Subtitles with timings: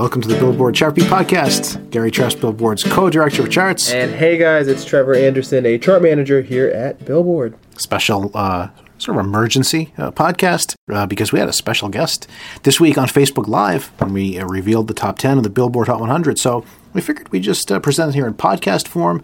[0.00, 1.90] welcome to the Billboard Chart Beat Podcast.
[1.90, 3.92] Gary Trust, Billboard's co-director of charts.
[3.92, 7.54] And hey guys, it's Trevor Anderson, a chart manager here at Billboard.
[7.76, 12.26] special uh, sort of emergency uh, podcast uh, because we had a special guest
[12.62, 15.88] this week on Facebook Live when we uh, revealed the top 10 of the Billboard
[15.88, 16.38] Hot 100.
[16.38, 19.22] So we figured we'd just uh, present it here in podcast form.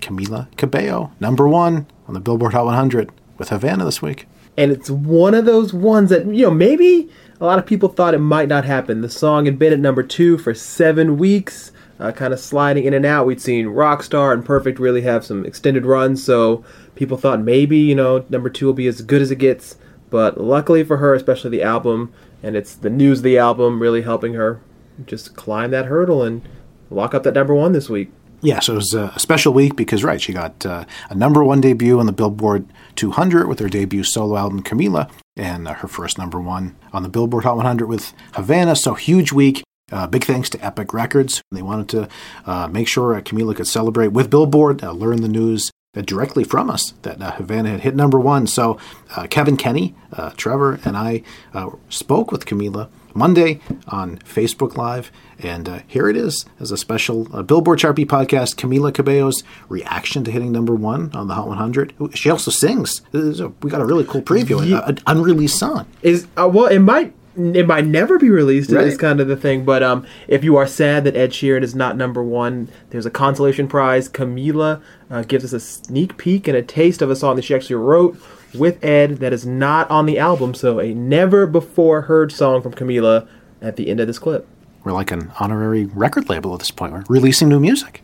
[0.00, 4.26] Camila Cabello, number one on the Billboard Hot 100 with Havana this week.
[4.58, 7.08] And it's one of those ones that, you know, maybe
[7.40, 9.00] a lot of people thought it might not happen.
[9.00, 12.92] The song had been at number two for seven weeks, uh, kind of sliding in
[12.92, 13.26] and out.
[13.26, 16.62] We'd seen Rockstar and Perfect really have some extended runs, so
[16.94, 19.76] people thought maybe, you know, number two will be as good as it gets.
[20.10, 24.02] But luckily for her, especially the album, and it's the news of the album really
[24.02, 24.60] helping her
[25.06, 26.42] just climb that hurdle and
[26.90, 28.12] lock up that number one this week.
[28.42, 31.60] Yeah, so it was a special week because, right, she got uh, a number one
[31.60, 32.66] debut on the Billboard
[32.96, 37.08] 200 with her debut solo album, Camila, and uh, her first number one on the
[37.08, 38.76] Billboard Hot 100 with Havana.
[38.76, 39.62] So, huge week.
[39.90, 41.42] Uh, big thanks to Epic Records.
[41.50, 42.08] They wanted to
[42.46, 45.69] uh, make sure uh, Camila could celebrate with Billboard, uh, learn the news
[46.00, 48.46] directly from us that uh, Havana had hit number one.
[48.46, 48.78] So,
[49.16, 55.10] uh, Kevin Kenny, uh, Trevor, and I uh, spoke with Camila Monday on Facebook Live.
[55.40, 60.22] And uh, here it is as a special uh, Billboard Beat podcast Camila Cabello's reaction
[60.24, 61.94] to hitting number one on the Hot 100.
[62.14, 63.02] She also sings.
[63.12, 64.86] A- we got a really cool preview, Yeah.
[64.86, 65.86] an unreleased song.
[66.02, 67.12] is uh, well it might
[67.54, 68.86] it might never be released Right.
[68.86, 71.74] is kind of the thing but um if you are sad that ed sheeran is
[71.74, 74.80] not number one there's a consolation prize camila
[75.10, 77.76] uh, gives us a sneak peek and a taste of a song that she actually
[77.76, 78.16] wrote
[78.54, 82.72] with ed that is not on the album so a never before heard song from
[82.72, 83.26] camila
[83.62, 84.46] at the end of this clip
[84.84, 86.92] We're like an honorary record label at this point.
[86.92, 88.02] We're releasing new music.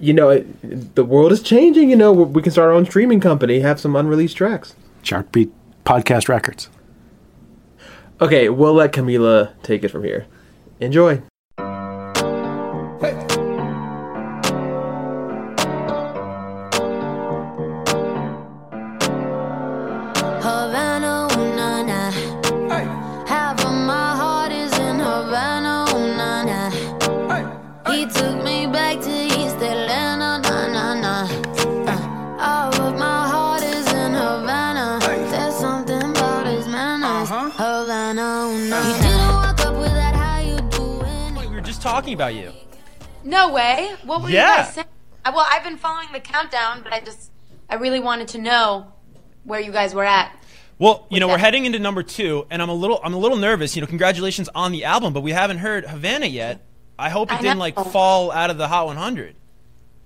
[0.00, 3.20] you know it, the world is changing you know we can start our own streaming
[3.20, 5.50] company have some unreleased tracks Chart Beat
[5.84, 6.68] Podcast Records.
[8.20, 10.26] Okay we'll let camila take it from here.
[10.80, 11.22] Enjoy
[41.90, 42.52] talking about you.
[43.24, 43.94] No way.
[44.04, 44.58] What were Yeah.
[44.58, 44.86] you guys saying?
[45.26, 47.30] Well, I've been following the countdown, but I just,
[47.68, 48.92] I really wanted to know
[49.44, 50.32] where you guys were at.
[50.78, 53.36] Well, you know, we're heading into number two, and I'm a little, I'm a little
[53.36, 53.76] nervous.
[53.76, 56.64] You know, congratulations on the album, but we haven't heard Havana yet.
[56.98, 57.60] I hope it I didn't know.
[57.60, 59.36] like fall out of the Hot 100.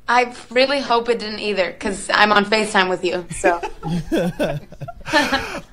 [0.09, 3.25] I really hope it didn't either, because I'm on FaceTime with you.
[3.31, 3.55] So,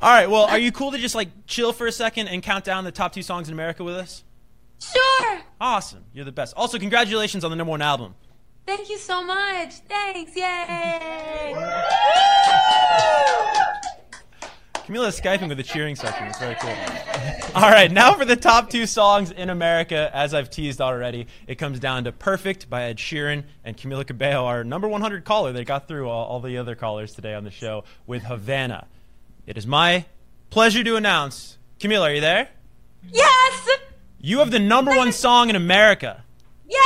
[0.01, 2.63] All right, well, are you cool to just like chill for a second and count
[2.63, 4.23] down the top two songs in America with us?
[4.81, 5.39] Sure.
[5.59, 6.55] Awesome, you're the best.
[6.55, 8.15] Also, congratulations on the number one album.
[8.65, 9.75] Thank you so much.
[9.87, 10.35] Thanks.
[10.35, 11.53] Yay.
[14.85, 16.27] Camila's skyping with a cheering section.
[16.27, 16.73] It's very cool.
[17.55, 20.09] All right, now for the top two songs in America.
[20.13, 24.45] As I've teased already, it comes down to "Perfect" by Ed Sheeran and Camila Cabello,
[24.45, 25.53] our number 100 caller.
[25.53, 28.87] They got through all, all the other callers today on the show with Havana.
[29.45, 30.05] It is my
[30.49, 32.49] pleasure to announce, Camila, are you there?
[33.11, 33.69] Yes.
[34.23, 36.23] You have the number one song in America.
[36.69, 36.79] Yeah!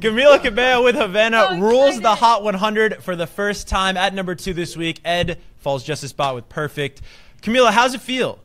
[0.00, 4.36] Camila Cabello with Havana oh, rules the Hot 100 for the first time at number
[4.36, 5.00] two this week.
[5.04, 7.00] Ed falls just a spot with Perfect.
[7.42, 8.38] Camila, how's it feel?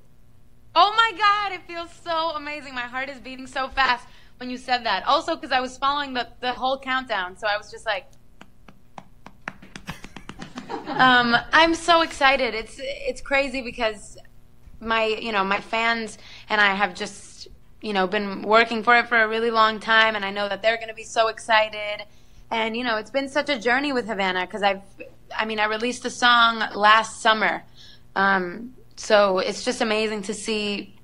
[0.73, 2.73] Oh my God, it feels so amazing.
[2.73, 4.07] My heart is beating so fast
[4.37, 5.05] when you said that.
[5.05, 8.07] Also, because I was following the, the whole countdown, so I was just like,
[10.69, 12.53] um, I'm so excited.
[12.53, 14.17] It's it's crazy because
[14.79, 16.17] my you know my fans
[16.49, 17.47] and I have just
[17.81, 20.61] you know been working for it for a really long time, and I know that
[20.61, 22.05] they're going to be so excited.
[22.51, 24.81] And you know it's been such a journey with Havana because I've
[25.37, 27.63] I mean I released the song last summer,
[28.15, 30.95] um, so it's just amazing to see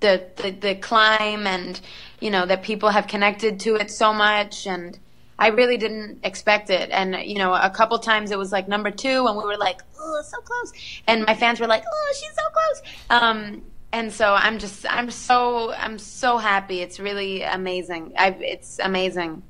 [0.00, 1.80] the, the the climb and
[2.20, 4.98] you know that people have connected to it so much and
[5.40, 6.90] I really didn't expect it.
[6.90, 9.80] And, you know, a couple times it was like number two and we were like,
[9.98, 10.72] oh, so close.
[11.06, 13.22] And my fans were like, oh, she's so close.
[13.22, 16.82] Um, and so I'm just, I'm so, I'm so happy.
[16.82, 18.12] It's really amazing.
[18.18, 19.42] I, it's amazing.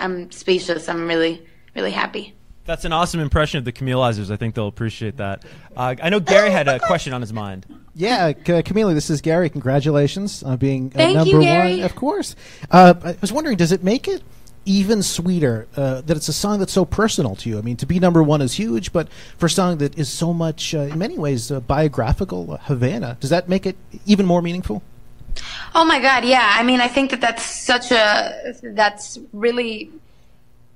[0.00, 0.88] I'm speechless.
[0.88, 2.34] I'm really, really happy.
[2.64, 4.30] That's an awesome impression of the Camilizers.
[4.30, 5.44] I think they'll appreciate that.
[5.76, 7.66] Uh, I know Gary had a question on his mind.
[7.94, 9.50] Yeah, C- Camila, this is Gary.
[9.50, 11.76] Congratulations on being uh, Thank you, number Gary.
[11.76, 11.84] one.
[11.84, 12.34] Of course.
[12.70, 14.22] Uh, I was wondering, does it make it
[14.66, 17.58] even sweeter uh, that it's a song that's so personal to you?
[17.58, 19.08] I mean, to be number one is huge, but
[19.38, 23.16] for a song that is so much, uh, in many ways, uh, biographical, uh, Havana,
[23.20, 24.82] does that make it even more meaningful?
[25.74, 26.54] Oh my God, yeah.
[26.54, 29.90] I mean, I think that that's such a that's really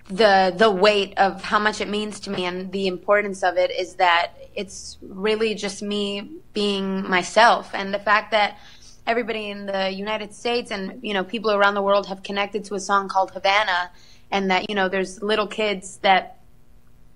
[0.09, 3.71] the the weight of how much it means to me and the importance of it
[3.71, 8.59] is that it's really just me being myself and the fact that
[9.07, 12.75] everybody in the United States and you know people around the world have connected to
[12.75, 13.91] a song called Havana
[14.31, 16.41] and that you know there's little kids that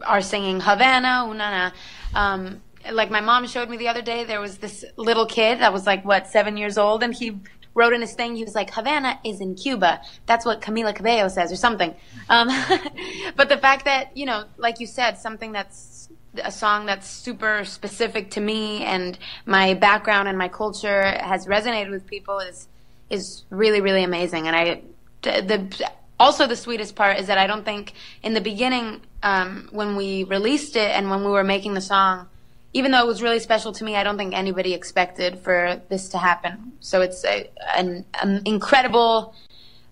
[0.02, 1.72] are singing Havana, unana.
[2.14, 2.60] Um,
[2.92, 5.86] like my mom showed me the other day, there was this little kid that was
[5.86, 7.38] like, what, seven years old, and he
[7.75, 10.00] wrote in his thing, he was like, Havana is in Cuba.
[10.26, 11.94] That's what Camila Cabello says, or something.
[12.28, 12.48] Um,
[13.36, 16.08] but the fact that, you know, like you said, something that's
[16.42, 21.90] a song that's super specific to me and my background and my culture has resonated
[21.90, 22.69] with people is
[23.10, 24.46] is really really amazing.
[24.46, 24.82] And I
[25.22, 27.92] the also the sweetest part is that I don't think
[28.22, 32.28] in the beginning um, when we released it and when we were making the song
[32.72, 36.08] even though it was really special to me I don't think anybody expected for this
[36.10, 36.72] to happen.
[36.81, 39.34] So it's a, an, an incredible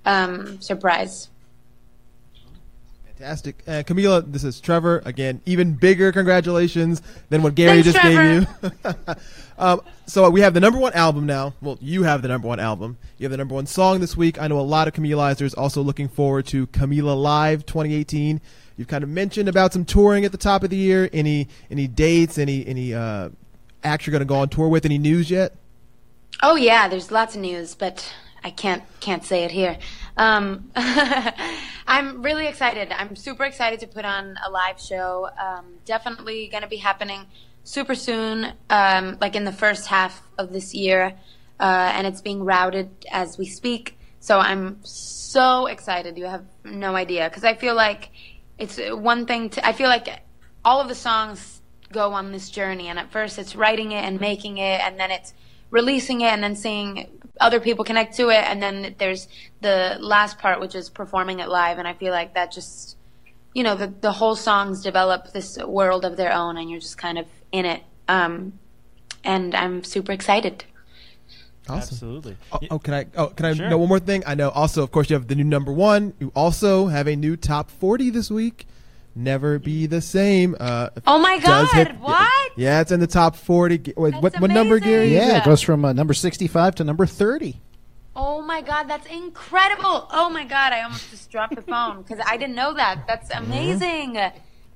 [0.04, 1.28] um, surprise
[3.22, 3.62] Fantastic.
[3.68, 5.00] Uh, Camila, this is Trevor.
[5.04, 8.48] Again, even bigger congratulations than what Gary Thanks, just Trevor.
[8.60, 9.14] gave you.
[9.58, 11.54] um, so we have the number one album now.
[11.62, 12.98] Well, you have the number one album.
[13.18, 14.42] You have the number one song this week.
[14.42, 18.40] I know a lot of Camilizers also looking forward to Camila Live 2018.
[18.76, 21.08] You've kind of mentioned about some touring at the top of the year.
[21.12, 22.38] Any any dates?
[22.38, 23.28] Any any uh,
[23.84, 24.84] acts you're going to go on tour with?
[24.84, 25.54] Any news yet?
[26.42, 29.78] Oh yeah, there's lots of news, but I can't can't say it here.
[30.16, 30.72] Um,
[31.86, 32.92] I'm really excited.
[32.92, 35.28] I'm super excited to put on a live show.
[35.40, 37.26] Um, definitely going to be happening
[37.64, 41.14] super soon, um, like in the first half of this year,
[41.60, 43.98] uh, and it's being routed as we speak.
[44.20, 46.16] So I'm so excited.
[46.18, 48.10] You have no idea because I feel like
[48.58, 49.66] it's one thing to.
[49.66, 50.08] I feel like
[50.64, 54.20] all of the songs go on this journey, and at first it's writing it and
[54.20, 55.34] making it, and then it's
[55.70, 59.28] releasing it, and then seeing other people connect to it, and then there's
[59.60, 62.96] the last part, which is performing it live, and I feel like that just,
[63.54, 66.98] you know, the the whole songs develop this world of their own, and you're just
[66.98, 67.82] kind of in it.
[68.08, 68.54] Um,
[69.24, 70.64] and I'm super excited.
[71.68, 71.78] Awesome.
[71.94, 72.36] Absolutely.
[72.50, 73.06] Oh, oh, can I?
[73.16, 73.68] Oh, can I Sure.
[73.70, 74.24] know one more thing?
[74.26, 74.48] I know.
[74.50, 76.12] Also, of course, you have the new number one.
[76.18, 78.66] You also have a new top forty this week.
[79.14, 80.56] Never be the same.
[80.58, 82.52] Uh, Oh my does God, what?
[82.56, 83.92] Yeah, it's in the top forty.
[83.96, 84.40] Wait, what?
[84.40, 84.90] What number, amazing.
[84.90, 85.14] Gary?
[85.14, 87.60] Yeah, it goes from uh, number 65 to number 30.
[88.14, 90.06] Oh my god, that's incredible!
[90.10, 93.06] Oh my god, I almost just dropped the phone because I didn't know that.
[93.06, 94.14] That's amazing.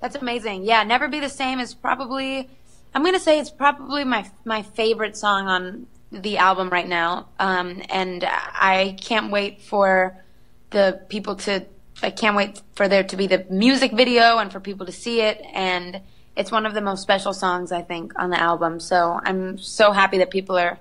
[0.00, 0.64] That's amazing.
[0.64, 2.48] Yeah, never be the same is probably.
[2.94, 7.82] I'm gonna say it's probably my my favorite song on the album right now, um,
[7.90, 10.22] and I can't wait for
[10.70, 11.66] the people to.
[12.02, 15.20] I can't wait for there to be the music video and for people to see
[15.20, 15.42] it.
[15.52, 16.00] And
[16.36, 18.80] it's one of the most special songs I think on the album.
[18.80, 20.78] So I'm so happy that people are.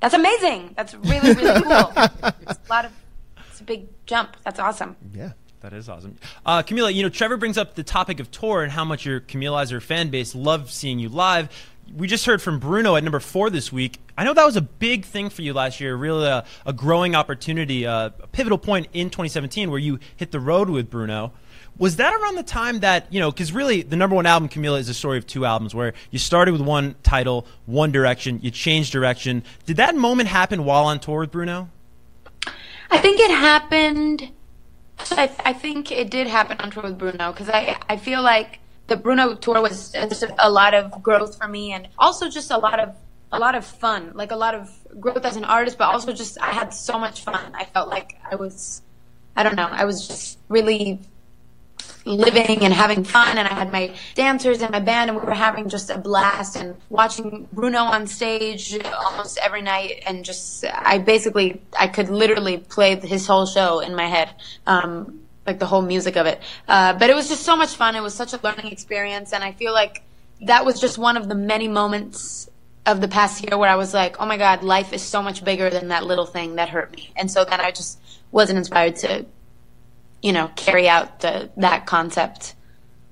[0.00, 0.74] That's amazing.
[0.76, 1.92] That's really really cool.
[1.96, 2.92] It's a lot of.
[3.50, 4.36] It's a big jump.
[4.44, 4.96] That's awesome.
[5.12, 5.32] Yeah.
[5.64, 6.18] That is awesome.
[6.44, 9.18] Uh, Camila, you know, Trevor brings up the topic of tour and how much your
[9.18, 11.48] Camilizer fan base loved seeing you live.
[11.92, 13.98] We just heard from Bruno at number four this week.
[14.16, 17.14] I know that was a big thing for you last year, really a, a growing
[17.14, 21.32] opportunity, uh, a pivotal point in 2017 where you hit the road with Bruno.
[21.76, 24.78] Was that around the time that, you know, because really the number one album, Camila,
[24.78, 28.50] is a story of two albums where you started with one title, one direction, you
[28.52, 29.42] changed direction.
[29.66, 31.68] Did that moment happen while on tour with Bruno?
[32.90, 34.30] I think it happened
[35.10, 38.60] I, I think it did happen on tour with Bruno because I I feel like
[38.86, 39.94] the Bruno tour was
[40.38, 42.94] a lot of growth for me and also just a lot of
[43.32, 46.40] a lot of fun, like a lot of growth as an artist, but also just
[46.40, 47.52] I had so much fun.
[47.54, 48.80] I felt like I was,
[49.34, 51.00] I don't know, I was just really
[52.04, 55.34] living and having fun and I had my dancers and my band and we were
[55.34, 60.98] having just a blast and watching Bruno on stage almost every night and just I
[60.98, 64.30] basically I could literally play his whole show in my head
[64.66, 67.94] um, like the whole music of it uh, but it was just so much fun
[67.96, 70.02] it was such a learning experience and I feel like
[70.42, 72.48] that was just one of the many moments
[72.86, 75.44] of the past year where I was like oh my god life is so much
[75.44, 77.98] bigger than that little thing that hurt me and so then I just
[78.32, 79.26] wasn't inspired to
[80.24, 82.54] you know, carry out the that concept.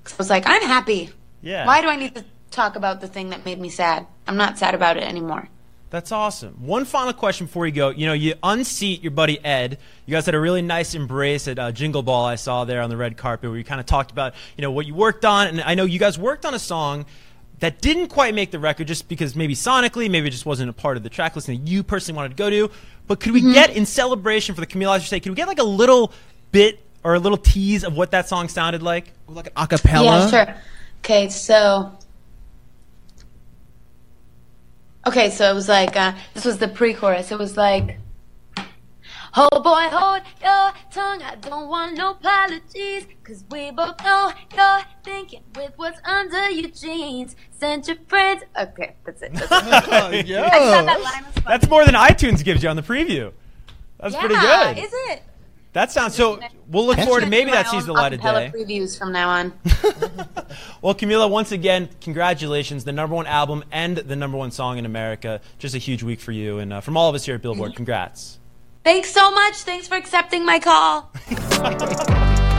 [0.03, 1.11] 'Cause I was like, I'm happy.
[1.43, 1.67] Yeah.
[1.67, 4.07] Why do I need to talk about the thing that made me sad?
[4.27, 5.51] I'm not sad about it anymore.
[5.93, 6.55] That's awesome.
[6.67, 7.91] One final question before you go.
[7.91, 9.77] You know, you unseat your buddy Ed.
[10.07, 12.25] You guys had a really nice embrace at uh, Jingle Ball.
[12.25, 14.71] I saw there on the red carpet where you kind of talked about, you know,
[14.71, 15.49] what you worked on.
[15.49, 17.05] And I know you guys worked on a song
[17.59, 20.73] that didn't quite make the record just because maybe sonically, maybe it just wasn't a
[20.73, 22.71] part of the track list that you personally wanted to go to.
[23.07, 25.25] But could we get in celebration for the Camille sake?
[25.25, 26.15] Could we get like a little
[26.53, 29.13] bit or a little tease of what that song sounded like?
[29.29, 30.05] Like an acapella?
[30.05, 30.55] Yeah, sure.
[31.01, 31.99] Okay, so.
[35.07, 37.33] Okay, so it was like, uh, this was the pre chorus.
[37.33, 37.99] It was like.
[39.35, 41.23] Oh boy, hold your tongue.
[41.23, 43.07] I don't want no apologies.
[43.25, 47.35] Cause we both know you're thinking with what's under your jeans.
[47.51, 48.43] Send your friends.
[48.61, 49.33] Okay, that's it.
[49.33, 50.27] That's, it.
[50.27, 50.43] Yo.
[50.43, 51.47] I thought that line was funny.
[51.47, 53.33] That's more than iTunes gives you on the preview.
[53.99, 54.85] That's pretty Yeah, good.
[54.85, 55.23] Is it?
[55.73, 56.39] That sounds so.
[56.69, 58.53] We'll look forward to maybe that sees the light of day.
[58.55, 59.53] previews from now on.
[60.83, 62.85] Well, Camila, once again, congratulations.
[62.85, 65.41] The number one album and the number one song in America.
[65.59, 66.59] Just a huge week for you.
[66.59, 68.39] And uh, from all of us here at Billboard, congrats.
[68.85, 69.55] Thanks so much.
[69.59, 71.11] Thanks for accepting my call.